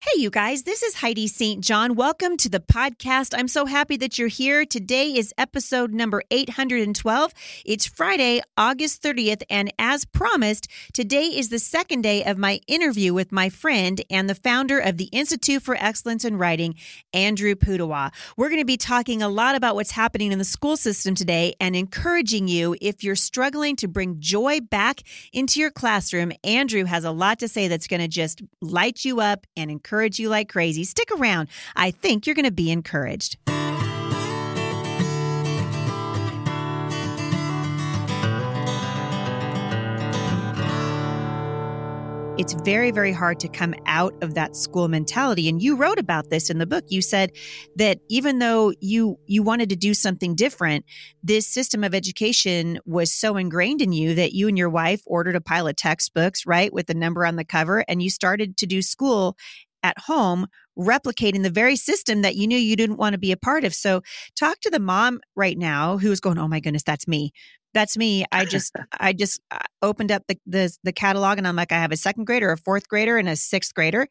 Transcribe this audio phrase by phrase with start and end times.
[0.00, 1.60] Hey, you guys, this is Heidi St.
[1.60, 1.96] John.
[1.96, 3.34] Welcome to the podcast.
[3.36, 4.64] I'm so happy that you're here.
[4.64, 7.34] Today is episode number 812.
[7.66, 13.12] It's Friday, August 30th, and as promised, today is the second day of my interview
[13.12, 16.76] with my friend and the founder of the Institute for Excellence in Writing,
[17.12, 18.12] Andrew Pudewa.
[18.36, 21.54] We're going to be talking a lot about what's happening in the school system today
[21.60, 25.02] and encouraging you if you're struggling to bring joy back
[25.32, 26.30] into your classroom.
[26.44, 29.87] Andrew has a lot to say that's going to just light you up and encourage
[29.88, 30.84] encourage you like crazy.
[30.84, 31.48] Stick around.
[31.74, 33.38] I think you're going to be encouraged.
[42.38, 46.30] it's very very hard to come out of that school mentality and you wrote about
[46.30, 47.32] this in the book you said
[47.74, 50.84] that even though you you wanted to do something different
[51.20, 55.34] this system of education was so ingrained in you that you and your wife ordered
[55.34, 58.66] a pile of textbooks right with the number on the cover and you started to
[58.66, 59.36] do school
[59.82, 60.46] at home
[60.78, 63.74] replicating the very system that you knew you didn't want to be a part of.
[63.74, 64.02] So
[64.36, 67.32] talk to the mom right now who's going, "Oh my goodness, that's me."
[67.74, 68.24] That's me.
[68.32, 71.76] I just I just uh, opened up the, the the catalog and I'm like I
[71.76, 74.06] have a second grader, a fourth grader and a sixth grader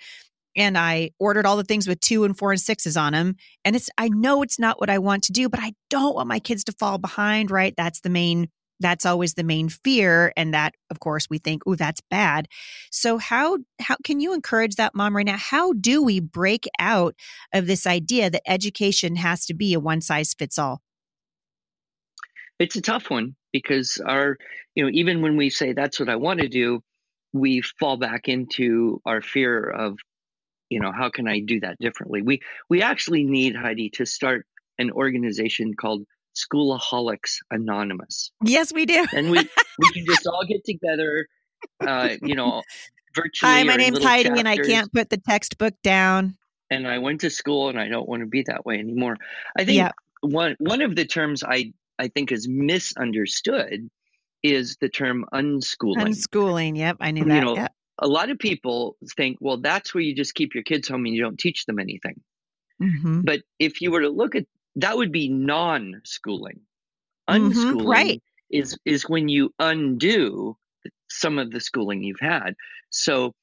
[0.58, 3.76] and I ordered all the things with 2 and 4 and 6s on them and
[3.76, 6.40] it's I know it's not what I want to do, but I don't want my
[6.40, 7.74] kids to fall behind, right?
[7.78, 8.50] That's the main
[8.80, 12.48] that's always the main fear and that of course we think oh that's bad.
[12.92, 15.38] So how how can you encourage that mom right now?
[15.38, 17.16] How do we break out
[17.54, 20.82] of this idea that education has to be a one size fits all
[22.60, 24.38] it's a tough one because our
[24.74, 26.82] you know even when we say that's what i want to do
[27.34, 29.98] we fall back into our fear of
[30.70, 32.22] you know how can i do that differently?
[32.22, 34.46] We we actually need heidi to start
[34.78, 36.04] an organization called
[36.38, 38.32] Schoolaholics Anonymous.
[38.44, 39.06] Yes, we do.
[39.14, 41.28] and we we can just all get together,
[41.82, 42.62] uh, you know,
[43.16, 43.52] virtually.
[43.52, 44.40] Hi, my name's Heidi, chapters.
[44.40, 46.38] and I can't put the textbook down.
[46.70, 49.18] And I went to school, and I don't want to be that way anymore.
[49.58, 49.96] I think yep.
[50.22, 53.90] one one of the terms I I think is misunderstood
[54.44, 55.98] is the term unschooling.
[55.98, 56.78] Unschooling.
[56.78, 57.36] Yep, I knew that.
[57.36, 57.74] You know, yep.
[58.00, 61.16] a lot of people think, well, that's where you just keep your kids home and
[61.16, 62.22] you don't teach them anything.
[62.82, 63.22] Mm-hmm.
[63.22, 64.46] But if you were to look at
[64.78, 66.62] that would be non-schooling.
[67.30, 68.24] Mm-hmm, Unschooling mm-hmm, right.
[68.50, 70.56] is is when you undo
[71.10, 72.56] some of the schooling you've had.
[72.90, 73.34] So,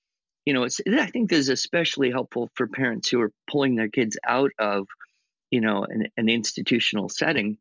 [0.47, 3.89] you know, it's I think this is especially helpful for parents who are pulling their
[3.89, 4.87] kids out of,
[5.51, 7.59] you know, an, an institutional setting.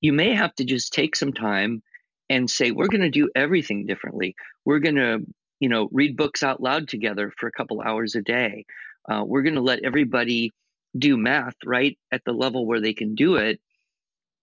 [0.00, 1.82] You may have to just take some time
[2.30, 4.34] and say, we're going to do everything differently.
[4.64, 5.18] We're going to,
[5.58, 8.64] you know, read books out loud together for a couple hours a day.
[9.10, 10.52] Uh, we're going to let everybody
[10.96, 13.60] do math right at the level where they can do it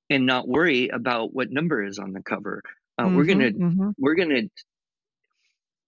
[0.10, 2.62] and not worry about what number is on the cover.
[2.98, 3.90] Uh, mm-hmm, we're gonna mm-hmm.
[3.98, 4.44] we're gonna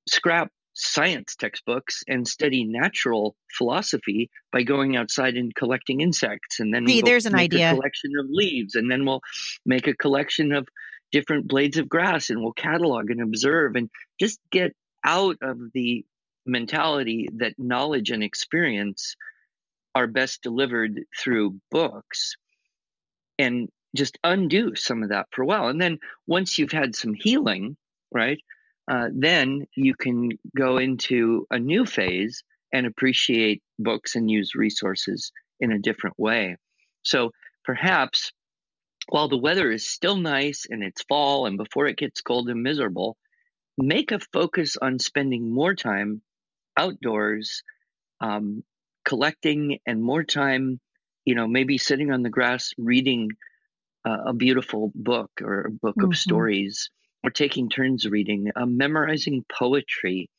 [0.07, 6.85] scrap science textbooks and study natural philosophy by going outside and collecting insects and then
[6.85, 9.19] we'll there's an idea collection of leaves and then we'll
[9.65, 10.65] make a collection of
[11.11, 16.05] different blades of grass and we'll catalog and observe and just get out of the
[16.45, 19.15] mentality that knowledge and experience
[19.95, 22.35] are best delivered through books
[23.37, 25.67] and just undo some of that for a while.
[25.67, 27.75] And then once you've had some healing,
[28.11, 28.39] right,
[28.89, 35.31] uh, then you can go into a new phase and appreciate books and use resources
[35.59, 36.57] in a different way.
[37.03, 37.31] So
[37.63, 38.31] perhaps
[39.07, 42.61] while the weather is still nice and it's fall and before it gets cold and
[42.61, 43.17] miserable,
[43.77, 46.21] make a focus on spending more time
[46.77, 47.63] outdoors
[48.21, 48.63] um,
[49.09, 50.79] collecting and more time,
[51.25, 53.29] you know, maybe sitting on the grass reading
[54.05, 56.11] uh, a beautiful book or a book mm-hmm.
[56.11, 56.91] of stories,
[57.23, 60.29] or taking turns reading, uh, memorizing poetry,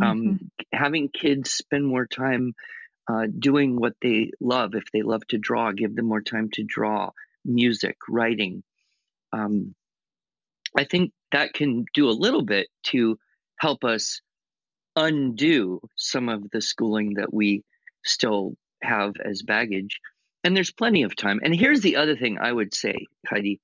[0.00, 0.46] um, mm-hmm.
[0.72, 2.52] having kids spend more time
[3.10, 4.74] uh, doing what they love.
[4.74, 7.10] If they love to draw, give them more time to draw,
[7.46, 8.62] music, writing.
[9.32, 9.74] Um,
[10.76, 13.18] I think that can do a little bit to
[13.58, 14.20] help us
[14.94, 17.64] undo some of the schooling that we
[18.04, 20.00] still have as baggage.
[20.44, 21.40] And there's plenty of time.
[21.42, 23.60] And here's the other thing I would say, Heidi.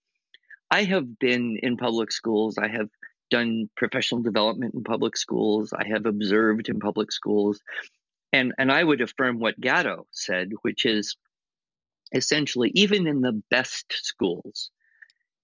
[0.71, 2.59] I have been in public schools.
[2.59, 2.89] I have
[3.31, 5.73] done professional development in public schools.
[5.73, 7.61] I have observed in public schools.
[8.33, 11.17] And, and I would affirm what Gatto said, which is
[12.13, 14.71] essentially, even in the best schools,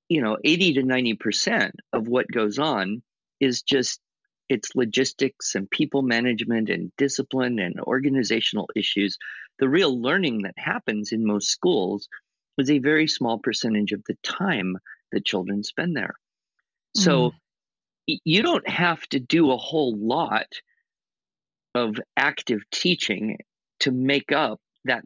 [0.09, 3.03] you know, 80 to 90% of what goes on
[3.41, 4.01] is just
[4.49, 9.17] it's logistics and people management and discipline and organizational issues.
[9.59, 12.09] The real learning that happens in most schools
[12.59, 14.77] is a very small percentage of the time
[15.13, 16.15] that children spend there.
[16.95, 17.31] So
[18.09, 18.19] mm.
[18.25, 20.47] you don't have to do a whole lot
[21.75, 23.39] of active teaching
[23.81, 25.05] to make up that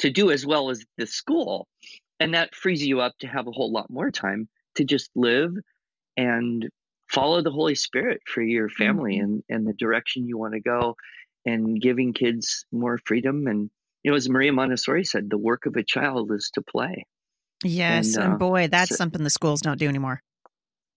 [0.00, 1.66] to do as well as the school
[2.20, 5.52] and that frees you up to have a whole lot more time to just live
[6.16, 6.68] and
[7.10, 9.24] follow the holy spirit for your family mm-hmm.
[9.24, 10.96] and and the direction you want to go
[11.44, 13.70] and giving kids more freedom and
[14.02, 17.04] you know as maria montessori said the work of a child is to play.
[17.62, 20.20] Yes and, and uh, boy that's so, something the schools don't do anymore.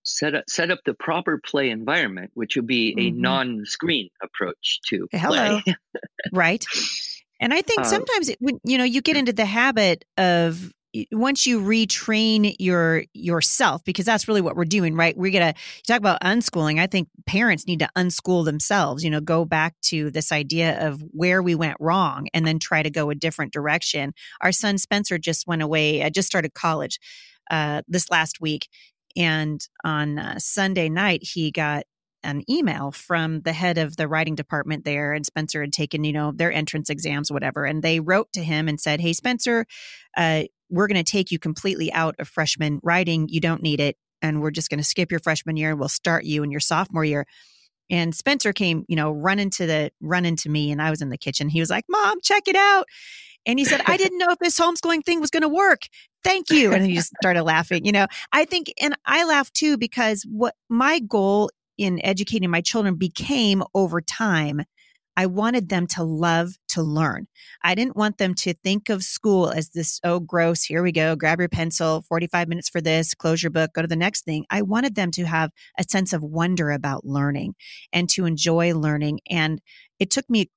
[0.04, 3.22] Set up set up the proper play environment which would be a mm-hmm.
[3.22, 5.62] non-screen approach to hello.
[6.32, 6.66] Right.
[7.40, 10.74] And i think uh, sometimes it, when you know you get into the habit of
[11.12, 15.18] once you retrain your yourself because that's really what we're doing right?
[15.18, 15.54] We're gonna
[15.86, 20.10] talk about unschooling i think parents need to unschool themselves you know go back to
[20.12, 24.14] this idea of where we went wrong and then try to go a different direction.
[24.42, 27.00] Our son spencer just went away i just started college
[27.52, 28.68] uh, this last week
[29.16, 31.84] and on uh, sunday night he got
[32.28, 36.14] an email from the head of the writing department there and spencer had taken you
[36.14, 39.66] know their entrance exams whatever and they wrote to him and said hey spencer
[40.16, 43.28] uh, we're going to take you completely out of freshman writing.
[43.30, 43.98] You don't need it.
[44.22, 46.60] And we're just going to skip your freshman year and we'll start you in your
[46.60, 47.26] sophomore year.
[47.90, 51.10] And Spencer came, you know, run into the run into me and I was in
[51.10, 51.50] the kitchen.
[51.50, 52.88] He was like, Mom, check it out.
[53.46, 55.84] And he said, I didn't know if this homeschooling thing was going to work.
[56.22, 56.74] Thank you.
[56.74, 57.86] And he just started laughing.
[57.86, 62.62] You know, I think, and I laugh too, because what my goal in educating my
[62.62, 64.64] children became over time
[65.18, 67.28] I wanted them to love to learn.
[67.64, 71.16] I didn't want them to think of school as this, oh, gross, here we go,
[71.16, 74.46] grab your pencil, 45 minutes for this, close your book, go to the next thing.
[74.52, 77.56] I wanted them to have a sense of wonder about learning
[77.92, 79.22] and to enjoy learning.
[79.28, 79.60] And
[79.98, 80.52] it took me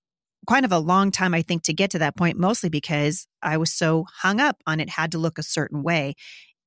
[0.47, 3.57] kind of a long time, I think, to get to that point, mostly because I
[3.57, 6.17] was so hung up on it had to look a certain way.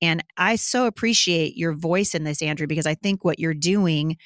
[0.02, 4.18] And I so appreciate your voice in this, Andrew, because I think what you're doing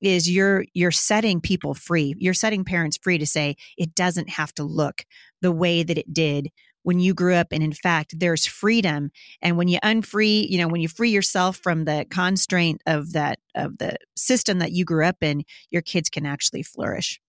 [0.00, 2.14] is you're you're setting people free.
[2.18, 5.04] You're setting parents free to say it doesn't have to look
[5.40, 6.50] the way that it did
[6.82, 7.48] when you grew up.
[7.52, 9.10] And in fact there's freedom.
[9.42, 13.38] And when you unfree you know when you free yourself from the constraint of that
[13.54, 17.20] of the system that you grew up in your kids can actually flourish.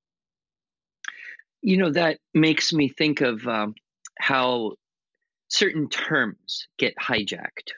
[1.62, 3.76] You know that makes me think of um,
[4.20, 4.74] how
[5.50, 7.74] certain terms get hijacked.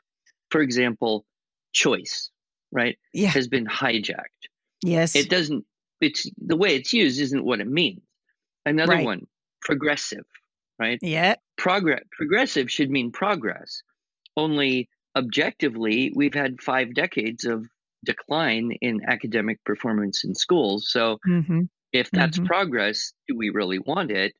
[0.51, 1.25] For example
[1.74, 2.30] choice
[2.72, 3.30] right yeah.
[3.30, 4.48] has been hijacked
[4.83, 5.15] Yes.
[5.15, 5.65] It doesn't,
[6.01, 8.01] it's the way it's used isn't what it means.
[8.65, 9.06] Another right.
[9.06, 9.27] one,
[9.62, 10.25] progressive,
[10.80, 11.00] right?
[11.01, 11.35] Yeah.
[11.57, 13.81] Progress, progressive should mean progress.
[14.35, 17.65] Only objectively, we've had five decades of
[18.06, 20.89] decline in academic performance in schools.
[20.89, 21.62] So mm-hmm.
[21.91, 22.47] if that's mm-hmm.
[22.47, 24.33] progress, do we really want it?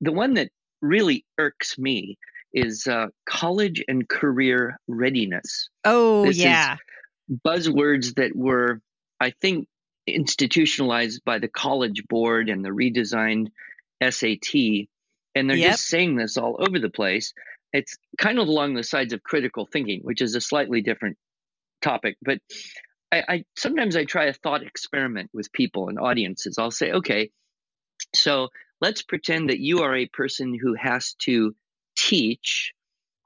[0.00, 0.50] The one that
[0.80, 2.18] really irks me
[2.52, 5.68] is uh, college and career readiness.
[5.84, 6.76] Oh, this yeah.
[7.44, 8.80] buzzwords that were,
[9.20, 9.66] I think,
[10.06, 13.48] institutionalized by the college board and the redesigned
[14.02, 14.88] SAT.
[15.34, 15.72] And they're yep.
[15.72, 17.32] just saying this all over the place.
[17.72, 21.16] It's kind of along the sides of critical thinking, which is a slightly different
[21.82, 22.16] topic.
[22.22, 22.38] But
[23.10, 26.58] I, I sometimes I try a thought experiment with people and audiences.
[26.58, 27.30] I'll say, okay,
[28.14, 28.48] so
[28.80, 31.54] let's pretend that you are a person who has to
[31.96, 32.72] teach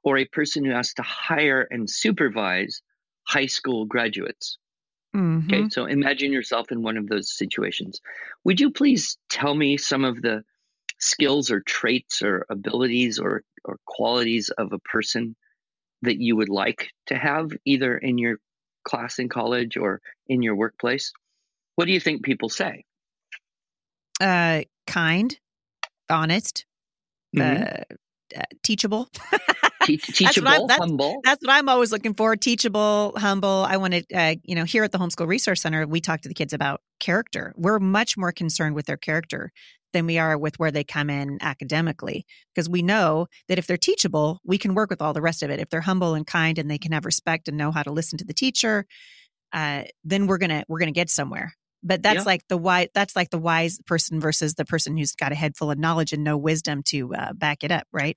[0.02, 2.80] or a person who has to hire and supervise
[3.26, 4.58] high school graduates.
[5.16, 5.52] Mm-hmm.
[5.52, 8.00] Okay, so imagine yourself in one of those situations.
[8.44, 10.44] Would you please tell me some of the
[10.98, 15.36] skills or traits or abilities or, or qualities of a person
[16.02, 18.38] that you would like to have either in your
[18.84, 21.12] class in college or in your workplace?
[21.76, 22.84] What do you think people say?
[24.20, 25.38] Uh, kind,
[26.10, 26.66] honest,
[27.36, 27.62] mm-hmm.
[27.62, 28.44] uh, uh,
[29.96, 30.12] teachable.
[30.14, 31.20] teachable, that's humble.
[31.24, 33.66] That's what I'm always looking for: teachable, humble.
[33.68, 36.28] I want to, uh, you know, here at the Homeschool Resource Center, we talk to
[36.28, 37.54] the kids about character.
[37.56, 39.50] We're much more concerned with their character
[39.92, 43.76] than we are with where they come in academically, because we know that if they're
[43.76, 45.60] teachable, we can work with all the rest of it.
[45.60, 48.18] If they're humble and kind, and they can have respect and know how to listen
[48.18, 48.86] to the teacher,
[49.52, 52.24] uh, then we're gonna we're gonna get somewhere but that's yeah.
[52.24, 55.56] like the wise that's like the wise person versus the person who's got a head
[55.56, 58.16] full of knowledge and no wisdom to uh, back it up right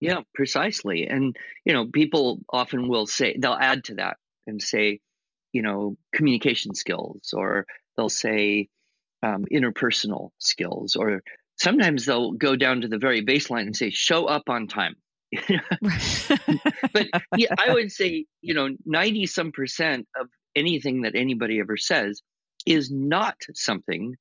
[0.00, 1.06] yeah, precisely.
[1.06, 4.16] And, you know, people often will say, they'll add to that.
[4.46, 5.00] and say,
[5.52, 8.68] you know, communication skills, or they'll say
[9.22, 11.22] um, interpersonal skills, or
[11.56, 14.96] sometimes they'll go down to the very baseline and say, show up on time.
[16.92, 21.76] but yeah, I would say, you know, 90 some percent of anything that anybody ever
[21.76, 22.20] says
[22.66, 24.16] is not something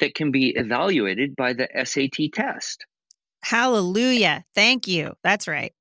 [0.00, 2.86] that can be evaluated by the SAT test.
[3.44, 4.44] Hallelujah.
[4.54, 5.14] Thank you.
[5.22, 5.72] That's right.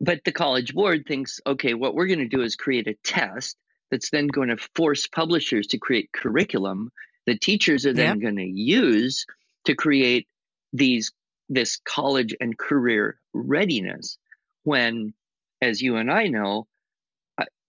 [0.00, 3.56] But the College Board thinks, okay, what we're going to do is create a test
[3.90, 6.90] that's then going to force publishers to create curriculum
[7.26, 8.22] that teachers are then yep.
[8.22, 9.26] going to use
[9.66, 10.26] to create
[10.72, 11.12] these
[11.48, 14.16] this college and career readiness
[14.64, 15.12] when
[15.60, 16.66] as you and I know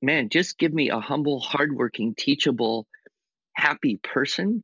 [0.02, 2.88] man just give me a humble hardworking teachable
[3.54, 4.64] happy person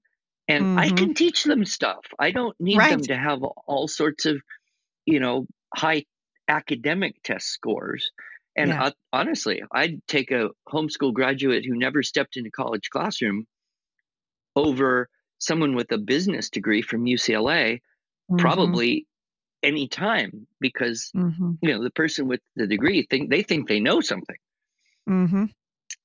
[0.49, 0.79] and mm-hmm.
[0.79, 2.03] I can teach them stuff.
[2.17, 2.89] I don't need right.
[2.89, 4.41] them to have all sorts of,
[5.09, 6.05] you know, high
[6.47, 8.11] academic test scores.
[8.55, 8.85] And yeah.
[8.85, 13.45] I, honestly, I'd take a homeschool graduate who never stepped in a college classroom
[14.55, 18.37] over someone with a business degree from UCLA mm-hmm.
[18.37, 19.05] probably
[19.61, 21.51] any time because mm-hmm.
[21.61, 24.37] you know the person with the degree think they think they know something.
[25.09, 25.45] Mm-hmm.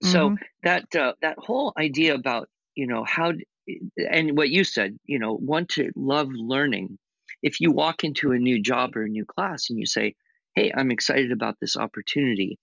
[0.03, 0.35] So mm-hmm.
[0.63, 3.33] that uh, that whole idea about you know how
[4.11, 6.99] and what you said, you know, want to love learning.
[7.45, 10.15] If you walk into a new job or a new class and you say,
[10.55, 12.59] Hey, I'm excited about this opportunity.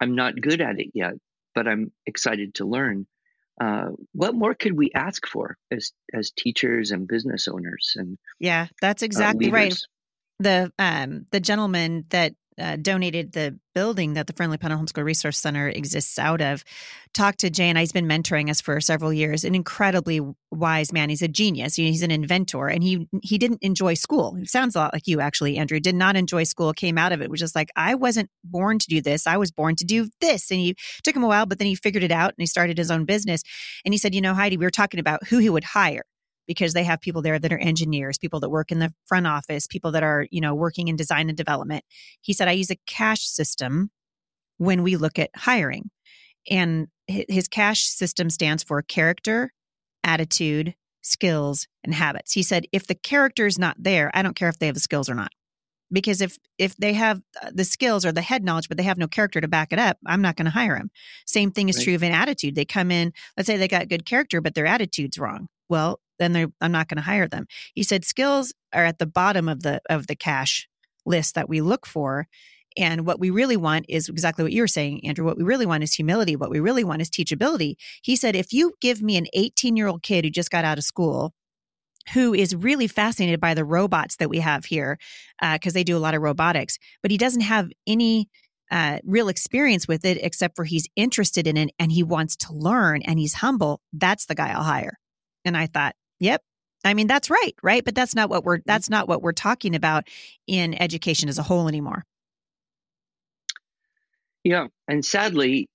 [0.00, 1.14] I'm not good at it yet,
[1.54, 3.06] but I'm excited to learn.
[3.60, 8.68] Uh, what more could we ask for as as teachers and business owners and yeah
[8.80, 9.74] that's uh, exactly uh, right
[10.38, 15.38] the um the gentleman that uh, donated the building that the Firmly Planted Homeschool Resource
[15.38, 16.64] Center exists out of,
[17.14, 19.44] talked to Jay, and he's been mentoring us for several years.
[19.44, 21.10] An incredibly wise man.
[21.10, 21.76] He's a genius.
[21.76, 24.36] He's an inventor, and he he didn't enjoy school.
[24.36, 25.80] It sounds a lot like you, actually, Andrew.
[25.80, 26.72] Did not enjoy school.
[26.72, 29.26] Came out of it was just like I wasn't born to do this.
[29.26, 30.50] I was born to do this.
[30.50, 32.78] And he took him a while, but then he figured it out and he started
[32.78, 33.42] his own business.
[33.84, 36.04] And he said, you know, Heidi, we were talking about who he would hire
[36.48, 39.68] because they have people there that are engineers, people that work in the front office,
[39.68, 41.84] people that are, you know, working in design and development.
[42.22, 43.90] He said, I use a cash system
[44.56, 45.90] when we look at hiring.
[46.50, 49.52] And his cash system stands for character,
[50.02, 52.32] attitude, skills, and habits.
[52.32, 54.80] He said, if the character is not there, I don't care if they have the
[54.80, 55.30] skills or not.
[55.90, 58.98] Because if if they have uh, the skills or the head knowledge, but they have
[58.98, 60.90] no character to back it up, I'm not going to hire them.
[61.26, 61.84] Same thing is right.
[61.84, 62.54] true of an attitude.
[62.54, 65.48] They come in, let's say they got good character, but their attitude's wrong.
[65.68, 67.46] Well, then I'm not going to hire them.
[67.74, 70.68] He said skills are at the bottom of the of the cash
[71.06, 72.26] list that we look for.
[72.76, 75.24] And what we really want is exactly what you were saying, Andrew.
[75.24, 76.36] What we really want is humility.
[76.36, 77.74] What we really want is teachability.
[78.02, 80.78] He said, if you give me an 18 year old kid who just got out
[80.78, 81.32] of school,
[82.12, 84.98] who is really fascinated by the robots that we have here,
[85.40, 88.28] because uh, they do a lot of robotics, but he doesn't have any
[88.70, 92.52] uh, real experience with it except for he's interested in it and he wants to
[92.52, 93.80] learn and he's humble.
[93.92, 94.98] That's the guy I'll hire.
[95.48, 96.42] And I thought, Yep.
[96.84, 97.84] I mean, that's right, right?
[97.84, 98.70] But that's not what we're mm-hmm.
[98.70, 100.08] that's not what we're talking about
[100.46, 102.04] in education as a whole anymore.
[104.44, 105.68] Yeah, and sadly,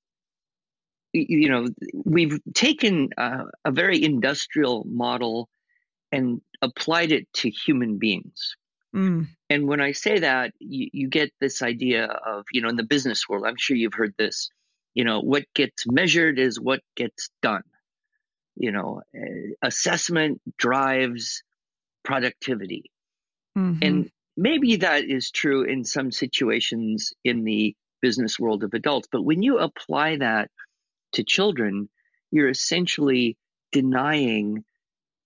[1.11, 1.67] you know,
[2.05, 5.49] we've taken a, a very industrial model
[6.11, 8.55] and applied it to human beings.
[8.95, 9.27] Mm.
[9.49, 12.83] And when I say that, you, you, get this idea of, you know, in the
[12.83, 14.49] business world, I'm sure you've heard this,
[14.93, 17.63] you know, what gets measured is what gets done
[18.55, 21.43] you know, eh, assessment drives
[22.03, 22.91] productivity.
[23.57, 23.79] Mm-hmm.
[23.81, 29.07] And maybe that is true in some situations in the business world of adults.
[29.11, 30.49] But when you apply that
[31.13, 31.89] to children,
[32.31, 33.37] you're essentially
[33.71, 34.63] denying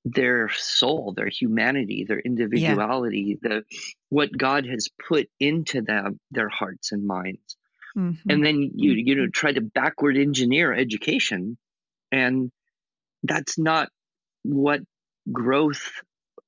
[0.05, 3.49] their soul, their humanity, their individuality, yeah.
[3.49, 3.63] the
[4.09, 7.57] what God has put into them, their hearts and minds.
[7.97, 8.29] Mm-hmm.
[8.29, 11.57] And then you you know try to backward engineer education
[12.11, 12.51] and
[13.23, 13.89] that's not
[14.43, 14.81] what
[15.31, 15.91] growth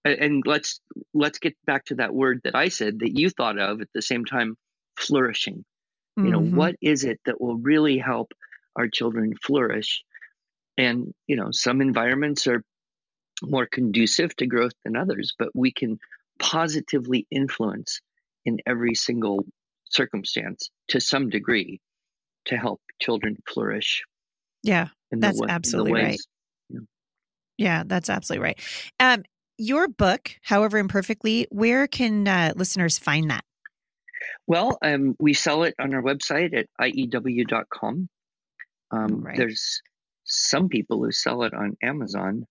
[0.06, 0.80] and let's
[1.14, 4.02] let's get back to that word that I said that you thought of at the
[4.02, 4.56] same time
[4.98, 5.66] flourishing.
[6.18, 6.26] Mm-hmm.
[6.26, 6.56] You know, mm-hmm.
[6.56, 8.32] what is it that will really help
[8.76, 10.04] our children flourish?
[10.78, 12.64] And, you know, some environments are
[13.44, 16.00] more conducive to growth than others, but we can
[16.40, 18.00] positively influence
[18.46, 19.46] in every single
[19.90, 21.82] circumstance to some degree
[22.46, 24.04] to help children flourish.
[24.64, 26.20] Yeah, that's absolutely right.
[27.60, 28.60] Yeah, that's absolutely right.
[29.02, 29.24] Um,
[29.58, 33.44] your book, however imperfectly, where can uh, listeners find that?
[34.48, 38.08] Well, um, we sell it on our website at iew.com.
[38.92, 39.36] Um, right.
[39.36, 39.82] There's
[40.24, 42.46] some people who sell it on Amazon.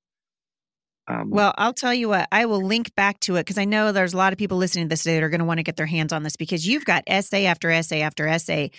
[1.08, 3.92] Um, well, I'll tell you what, I will link back to it because I know
[3.92, 5.64] there's a lot of people listening to this today that are going to want to
[5.64, 8.70] get their hands on this because you've got essay after essay after essay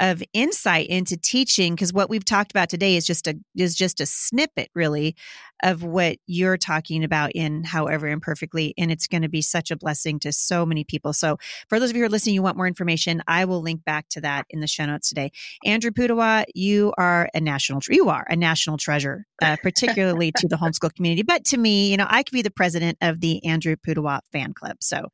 [0.00, 4.00] of insight into teaching because what we've talked about today is just a is just
[4.00, 5.14] a snippet really
[5.62, 9.76] of what you're talking about in however imperfectly and it's going to be such a
[9.76, 11.12] blessing to so many people.
[11.12, 13.84] So for those of you who are listening you want more information i will link
[13.84, 15.30] back to that in the show notes today.
[15.64, 20.56] Andrew pudewa you are a national you are a national treasure uh, particularly to the
[20.62, 21.22] homeschool community.
[21.22, 24.54] But to me you know i could be the president of the andrew pudewa fan
[24.54, 24.76] club.
[24.80, 25.08] So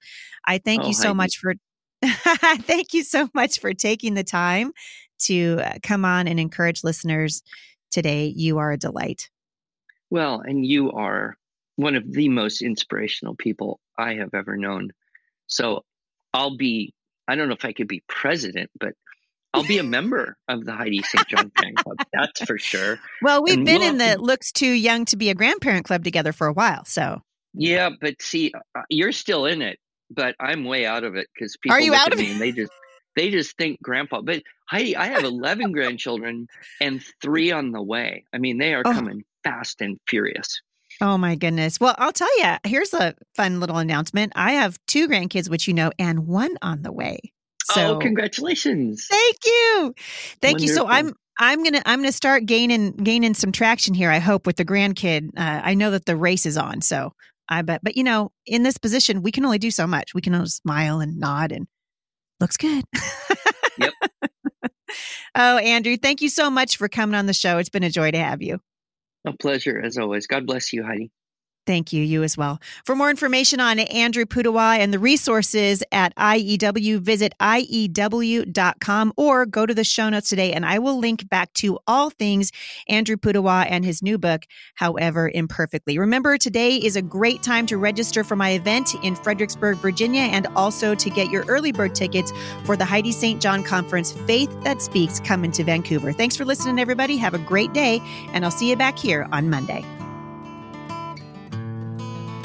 [0.46, 1.54] i thank oh, you so much for
[2.04, 4.72] Thank you so much for taking the time
[5.20, 7.42] to uh, come on and encourage listeners
[7.90, 8.32] today.
[8.34, 9.30] You are a delight.
[10.12, 11.36] Well, and you are
[11.76, 14.90] one of the most inspirational people I have ever known.
[15.46, 15.84] So
[16.34, 16.92] I'll be,
[17.26, 18.92] I don't know if I could be president, but
[19.54, 21.26] I'll be a member of the Heidi St.
[21.28, 21.96] John Fan Club.
[22.12, 23.00] That's for sure.
[23.22, 26.04] Well, we've and been we'll, in the looks too young to be a grandparent club
[26.04, 26.84] together for a while.
[26.84, 27.22] So,
[27.54, 29.78] yeah, but see, uh, you're still in it
[30.14, 32.52] but I'm way out of it because people are you out of me and they
[32.52, 32.72] just
[33.16, 34.20] they just think grandpa.
[34.20, 36.48] But I I have 11 grandchildren
[36.80, 38.24] and three on the way.
[38.32, 38.92] I mean, they are oh.
[38.92, 40.60] coming fast and furious.
[41.00, 41.80] Oh my goodness.
[41.80, 44.32] Well, I'll tell you, here's a fun little announcement.
[44.36, 47.18] I have two grandkids, which you know, and one on the way.
[47.72, 49.06] So, oh, congratulations.
[49.10, 49.94] Thank you.
[50.40, 50.68] Thank Wonderful.
[50.68, 50.74] you.
[50.74, 54.10] So I'm I'm gonna I'm gonna start gaining gaining some traction here.
[54.10, 55.30] I hope with the grandkid.
[55.36, 57.12] Uh, I know that the race is on, so
[57.48, 57.80] I bet.
[57.82, 60.14] But you know, in this position, we can only do so much.
[60.14, 61.66] We can only smile and nod and
[62.40, 62.84] looks good.
[63.78, 63.92] yep.
[65.34, 67.58] oh, Andrew, thank you so much for coming on the show.
[67.58, 68.58] It's been a joy to have you.
[69.26, 70.26] A pleasure as always.
[70.26, 71.12] God bless you, Heidi.
[71.64, 72.02] Thank you.
[72.02, 72.60] You as well.
[72.84, 79.64] For more information on Andrew Pudewa and the resources at IEW, visit IEW.com or go
[79.64, 82.50] to the show notes today, and I will link back to all things
[82.88, 84.42] Andrew Pudewa and his new book,
[84.74, 85.98] However Imperfectly.
[85.98, 90.48] Remember, today is a great time to register for my event in Fredericksburg, Virginia, and
[90.56, 92.32] also to get your early bird tickets
[92.64, 93.40] for the Heidi St.
[93.40, 96.12] John Conference, Faith That Speaks, coming to Vancouver.
[96.12, 97.16] Thanks for listening, everybody.
[97.18, 98.00] Have a great day,
[98.32, 99.84] and I'll see you back here on Monday.